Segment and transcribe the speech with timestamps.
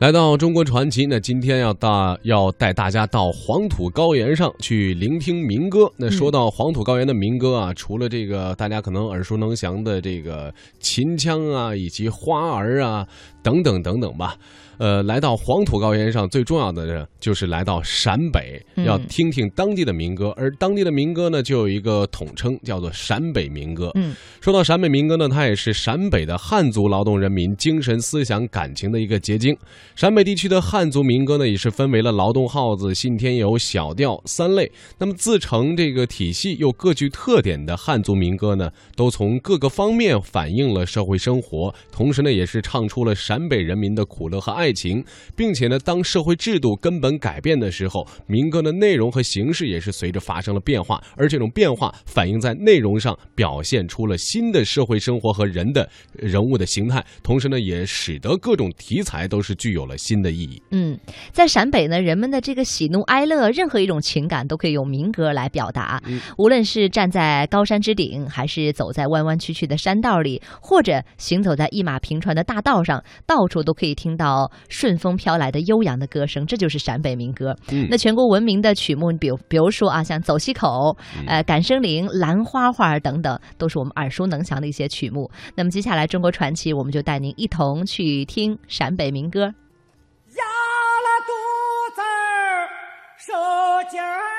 [0.00, 5.92] 来到中国传奇，那今天要大要带大家到黄土高原上去聆听民歌。
[5.98, 13.06] 那说到黄土高原的民歌啊，除了这个大家可能耳熟能详的这个秦腔啊，以及花儿啊
[13.42, 14.38] 等等等等吧。
[14.80, 20.32] 呃，来到黄土高原上，最重要的呢，就是来到陕北，要听听当地的民歌。
[20.38, 23.90] 而当地的民歌呢，就有一个统称，叫做陕北民歌。
[23.94, 29.54] 嗯，说到陕北民歌呢，它也是陕北的汉族劳动人民精神思想感情的一个结晶。
[29.94, 34.72] 陕北地区的汉族民歌呢，也是分为了劳动号子、信天游、小调三类。
[34.96, 44.69] 那么自成这个体系又各具特点的汉族民歌呢，都从各个方面反映了社会生活，同时呢，也是唱出了陕北人民的苦乐和爱。
[44.72, 45.04] 情，
[45.36, 60.62] 并且呢，当社会制度根本改变的时候，民歌的内容和形式也是随着发生了变化，而这种变化反映在内容上，表现出了新的社会生活和人的人物的形态，同时呢，也使得各种题材都是具有了新的意义。
[60.70, 60.98] 嗯，
[61.32, 66.02] 在陕北呢，人们的这个喜怒哀乐，任何一种情感都可以用民歌来表达。
[66.38, 74.50] 无论是站在高山之顶，还是走在弯弯曲曲的山道里，或者行走在一马平川的大道上，到处都可以听到。
[74.68, 77.56] 顺风飘来的悠扬的歌声，这就是陕北民歌。
[77.88, 80.68] 那全国闻名的曲目，比如比如说啊，像《走西口》、
[81.26, 85.30] 呃《赶生灵》、《兰花花》等等，都是我们耳熟能详的一些曲目。
[85.54, 89.42] 那么接下来中国传奇，我们就带您一同去听陕北民歌。
[89.42, 91.32] 压了肚
[91.96, 92.02] 子
[93.18, 94.29] 受劲儿。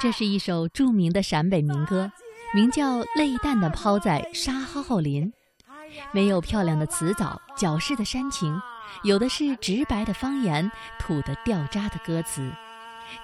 [0.00, 2.12] 这是一首著名的陕北民歌，
[2.54, 5.26] 名叫《泪淡的抛在沙蒿蒿林》，
[6.12, 8.62] 没有漂亮的词藻、矫饰的煽情，
[9.02, 12.48] 有的是直白的方言、土的掉渣的歌词，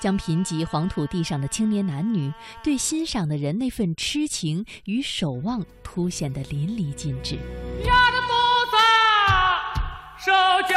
[0.00, 2.32] 将贫瘠黄土地上的青年男女
[2.64, 7.36] 对欣赏的人那份痴情与守望凸显得淋漓尽致。
[7.84, 8.34] 压着肚
[8.68, 10.32] 子受
[10.66, 10.76] 劲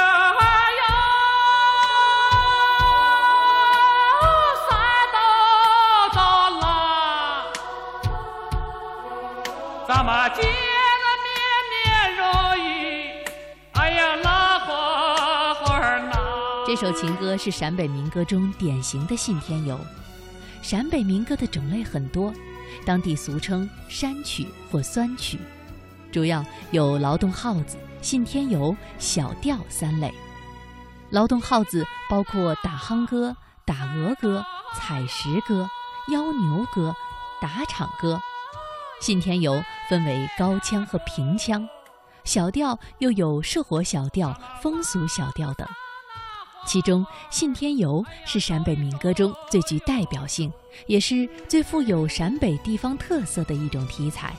[16.67, 19.79] 这首情歌是陕北民歌中典型的信天游。
[20.61, 22.33] 陕北民歌的种类很多，
[22.85, 25.39] 当地俗称山曲或酸曲，
[26.11, 30.13] 主要有劳动号子、信天游、小调三类。
[31.09, 34.45] 劳动号子包括打夯歌、打鹅歌、
[34.75, 35.69] 采石歌、
[36.09, 36.94] 邀牛歌、
[37.41, 38.19] 打场歌。
[38.99, 41.66] 信天游分为高腔和平腔，
[42.25, 45.66] 小调又有社火小调、风俗小调等。
[46.67, 50.51] 其中，信天游是陕北民歌中最具代表性，
[50.85, 54.35] 也是最富有陕北地方特色的一种题材。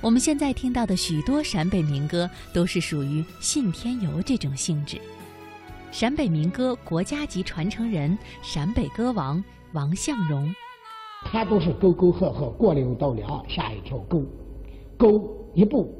[0.00, 5.00] 我们现在听到的许多陕北民歌都是属于信天游这种性质。
[5.90, 10.54] 陕北民歌国家级传承人，陕北歌王王向荣。
[11.24, 14.22] 他都是沟沟壑壑，过了道梁，下一条沟，
[14.96, 15.92] 沟一步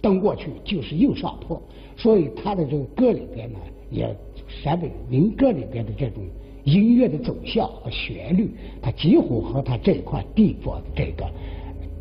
[0.00, 1.62] 登过去就是又上坡，
[1.96, 3.58] 所以他的这个歌里边呢，
[3.90, 4.16] 也
[4.62, 6.22] 陕北民歌里边的这种
[6.64, 8.50] 音乐的走向和旋律，
[8.82, 11.24] 它几乎和它这块地方的这个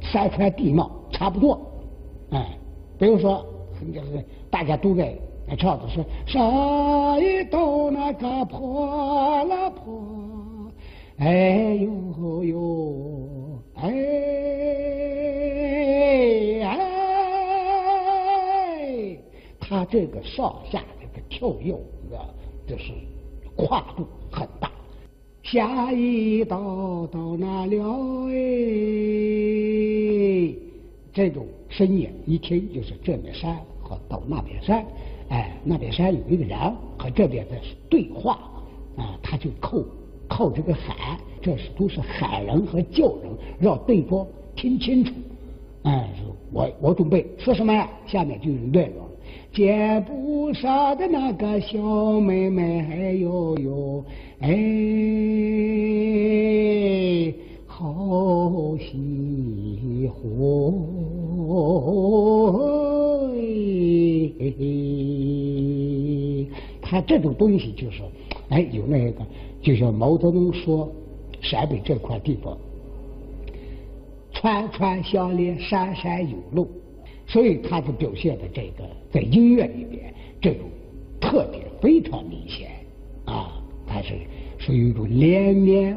[0.01, 1.59] 山川地貌差不多，
[2.31, 2.57] 哎，
[2.97, 3.45] 比如说
[3.93, 5.15] 就是大家都在
[5.57, 10.03] 唱的是上一道那个坡了坡。
[11.17, 13.89] 哎呦呦，哎
[16.63, 16.77] 哎，
[19.59, 21.73] 他这个上下这个跳跃
[22.15, 22.23] 啊，
[22.69, 22.91] 就是
[23.55, 24.69] 跨度很大。
[25.41, 28.27] 下一道到哪了？
[28.27, 28.35] 哎，
[31.11, 34.85] 这种声音一听就是这边山和到那边山，
[35.29, 36.55] 哎，那边山有一个人
[36.95, 37.55] 和这边的
[37.89, 38.39] 对话
[38.97, 39.83] 啊，他就扣。
[40.27, 45.11] 靠这个喊，这是都是喊人和叫人，让对方听清楚。
[45.81, 46.07] 哎，
[46.51, 47.89] 我我准备说什么呀？
[48.05, 49.08] 下面就有内容
[49.51, 54.05] 肩不上的那个小妹妹，哎呦呦，
[54.39, 54.49] 哎，
[57.65, 60.19] 好喜欢。
[66.81, 68.01] 他这种东西就是，
[68.49, 69.25] 哎，有那个。
[69.61, 70.89] 就像毛泽东说，
[71.41, 72.57] 陕北这块地方，
[74.31, 76.67] 川川相连，山山有路，
[77.29, 80.67] 所以他就表现的这个在音乐里边这种
[81.21, 82.71] 特点非常明显。
[83.25, 84.15] 啊，它是
[84.57, 85.95] 属于一种连绵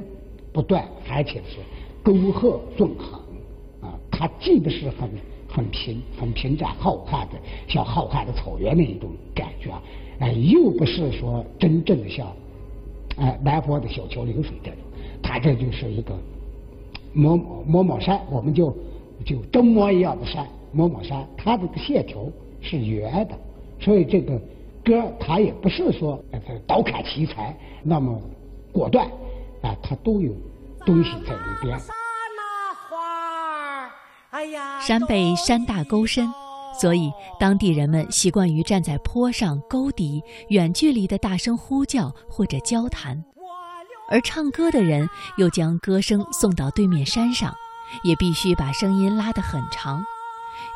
[0.52, 1.56] 不断，而且是
[2.02, 3.19] 沟壑纵横
[3.81, 5.08] 啊，它既不是很
[5.49, 9.82] 很平很平展浩瀚的像浩瀚的草原那一种感觉啊，
[10.19, 12.31] 哎，又不是说真正的像
[13.17, 14.79] 哎南方的小桥流水这种，
[15.23, 16.14] 它这就是一个
[17.14, 17.34] 某
[17.67, 18.76] 某某山，我们就
[19.25, 22.26] 就中模一样的山，某某山，它这个线条
[22.60, 23.38] 是圆的，
[23.80, 24.40] 所以这个
[24.84, 28.20] 歌它也不是说呃刀砍奇才那么
[28.72, 29.06] 果断
[29.62, 30.32] 啊，它都有
[30.86, 31.78] 东西在里边。
[34.80, 36.28] 山北山大沟深，
[36.80, 43.22] 所以当地人们习惯于站在坡上、沟底，远距离的大声呼叫或者交谈。
[44.10, 47.54] 而唱歌的人又将歌声送到对面山上，
[48.02, 50.04] 也必须把声音拉得很长，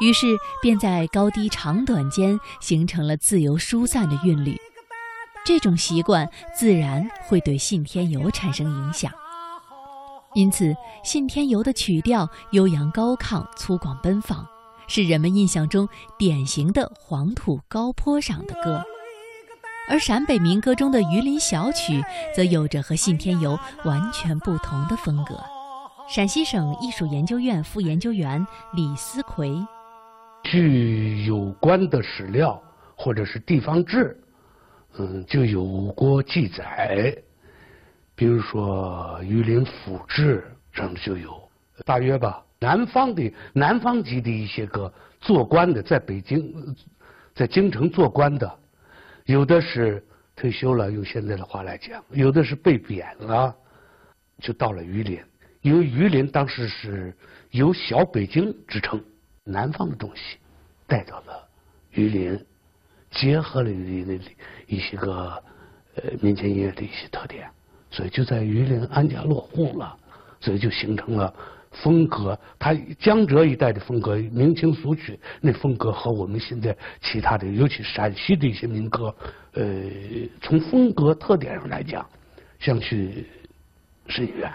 [0.00, 4.60] 于是便在高低长短间形成了自由疏散的韵律。
[5.44, 9.12] 这种习惯自然会对信天游产生影响。
[10.34, 14.46] 因此，信天游的曲调悠扬高亢、粗犷奔放，
[14.86, 15.88] 是人们印象中
[16.18, 18.84] 典型的黄土高坡上的歌。
[19.88, 25.40] 而陕北民歌中的榆林小曲，则有着和信天游完全不同的风格。
[26.08, 28.44] 陕西省艺术研究院副研究员
[28.74, 29.52] 李思奎：
[30.44, 32.62] 据有关的史料
[32.96, 34.16] 或者是地方志，
[34.98, 35.64] 嗯，就有
[35.96, 37.12] 过记载。
[38.14, 40.44] 比如说《榆林府志》
[40.76, 41.36] 上面就有，
[41.84, 42.40] 大约吧。
[42.60, 46.54] 南方的南方籍的一些个做官的，在北京，
[47.34, 48.50] 在京城做官的，
[49.24, 50.02] 有的是
[50.36, 53.52] 退休了，用现在的话来讲，有的是被贬了，
[54.38, 55.20] 就到了榆林。
[55.66, 57.12] 因为榆林当时是
[57.50, 59.02] 由小北京之称，
[59.42, 60.36] 南方的东西
[60.86, 61.44] 带到了
[61.90, 62.40] 榆林，
[63.10, 63.70] 结合了
[64.68, 65.42] 一些个
[65.96, 67.50] 呃民间音乐的一些特点。
[67.90, 69.98] 所以就在榆林安家落户了，
[70.40, 71.34] 所以就形成了
[71.72, 72.38] 风格。
[72.60, 79.12] 他江浙一带的风格，明清俗曲那风格和我们现在其他的，尤其陕西的一些民歌，
[79.54, 79.82] 呃，
[80.40, 82.08] 从风格特点上来讲，
[82.60, 83.26] 相去
[84.06, 84.52] 甚远。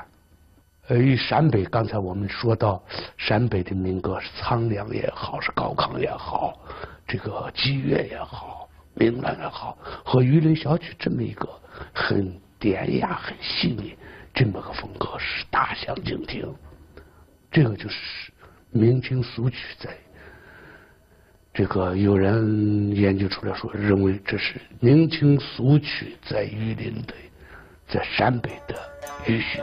[0.92, 2.84] 呃，与陕北刚才我们说到，
[3.16, 6.60] 陕北的民歌是苍凉也好，是高亢也好，
[7.08, 11.48] 这个激越也好，明朗也好，和榆林小曲这么一个
[11.94, 12.38] 很。
[12.60, 13.96] 典雅很细腻，
[14.36, 16.48] 这么个风格是大相径庭。
[17.50, 18.32] 这个就是
[18.70, 19.90] 明清俗曲，在
[21.52, 27.16] 这个有人研究出来说，认为这是明清俗曲在榆林的，
[27.88, 28.76] 在陕北的
[29.26, 29.60] 余绪。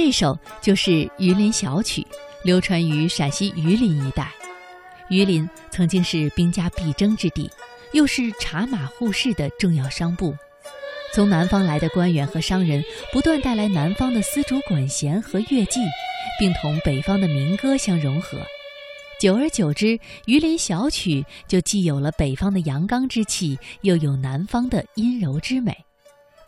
[0.00, 2.02] 这首就是《榆林小曲》，
[2.44, 4.32] 流传于陕西榆林一带。
[5.08, 7.50] 榆林曾经是兵家必争之地，
[7.92, 10.32] 又是茶马互市的重要商埠。
[11.12, 12.80] 从南方来的官员和商人
[13.12, 15.80] 不断带来南方的丝竹管弦和乐伎，
[16.38, 18.38] 并同北方的民歌相融合。
[19.20, 19.86] 久而久之，
[20.26, 25.76] 《榆林小曲》就既有了北方的阳刚之气，又有南方的阴柔之美。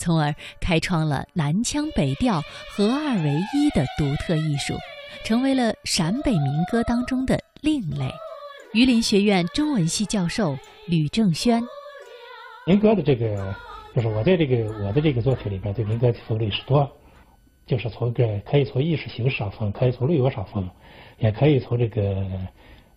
[0.00, 4.74] 从而开创了南腔北调合二为一的独特艺术，
[5.24, 8.10] 成为了陕北民歌当中的另类。
[8.72, 11.62] 榆林学院中文系教授吕正轩：
[12.66, 13.54] 民歌的这个，
[13.94, 16.90] 就是我在这个我的这个作品里边，对民歌分类是多，
[17.66, 20.66] 就是从个可以从意识形式上分，可以从内容上分，
[21.18, 22.26] 也可以从这个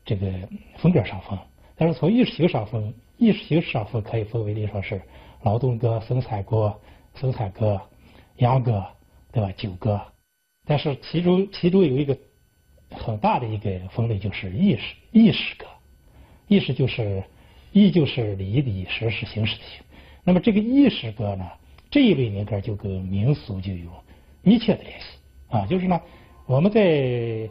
[0.06, 0.32] 这个
[0.78, 1.38] 风格上分。
[1.76, 5.02] 但是从意识形式上分，意识形式上分可以分为，例说是
[5.42, 6.74] 劳动歌、生产歌。
[7.16, 7.82] 生产歌、
[8.38, 8.86] 秧歌，
[9.32, 9.52] 对吧？
[9.58, 10.02] 酒歌，
[10.66, 12.18] 但是其中其中有一个
[12.90, 15.66] 很大的一个分类，就是意识意识歌。
[16.48, 17.24] 意识就是
[17.72, 19.84] 意就是礼仪的意，识是形式的形。
[20.24, 21.50] 那么这个意识歌呢，
[21.90, 23.90] 这一类民歌就跟民俗就有
[24.42, 25.06] 密切的联系
[25.50, 25.66] 啊。
[25.66, 26.00] 就是呢，
[26.46, 27.50] 我们在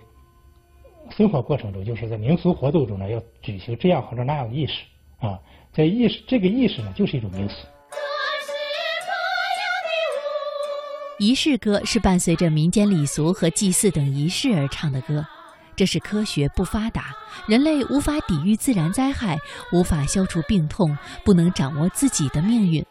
[1.10, 4.84] 生活过程中，就是在民俗活动中呢，要举行这样或者那样的仪式
[5.18, 5.40] 啊。
[5.72, 7.66] 在意识这个意识呢，就是一种民俗。
[11.18, 15.24] 仪式歌是伴随着民间礼俗和祭祀等仪式而唱的歌，
[15.76, 17.14] 这是科学不发达，
[17.46, 19.38] 人类无法抵御自然灾害，
[19.72, 22.84] 无法消除病痛，不能掌握自己的命运，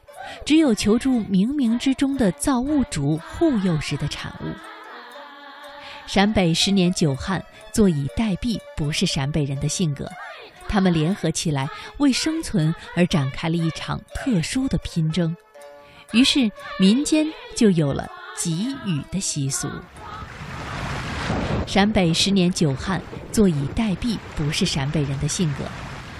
[0.45, 4.47] 只有求助冥冥之中的造物主护佑时的产物。
[6.07, 10.09] 陕北十年久旱，坐以待毙不是陕北人的性格，
[10.69, 15.35] 他们联合起来为生存而展开了一场特殊的拼争，
[16.13, 17.25] 于是民间
[17.55, 18.07] 就有了。
[18.43, 19.69] 给予的习俗。
[21.67, 22.99] 陕北十年九旱，
[23.31, 25.65] 坐以待毙不是陕北人的性格，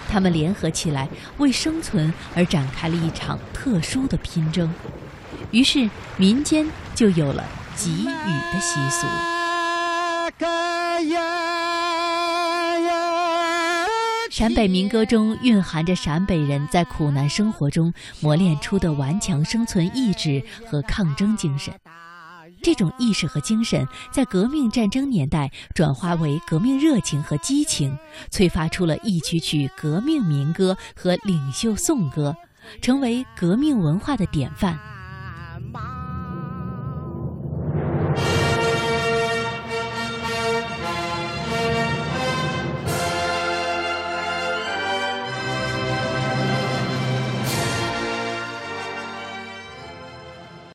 [0.08, 4.72] 他们联合起来为生存而展开了一场特殊的拼争，
[5.50, 7.44] 于是民间就有了
[7.76, 9.08] 给予的习俗。
[14.42, 21.72] 陕北民歌中蕴含着陕北人在苦难生活中磨练出的顽强生存意志和抗争精神。
[22.64, 27.96] 这种意识和精神在革命战争年代转化为革命热情和激情，
[28.32, 32.36] 催发出了一曲曲革命民歌和领袖颂歌，
[32.82, 34.76] 成为革命文化的典范。